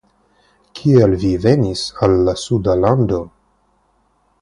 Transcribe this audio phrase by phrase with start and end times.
[0.79, 3.25] Kial vi venis al la Suda Lando?